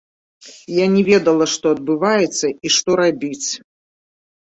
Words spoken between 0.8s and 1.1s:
Я не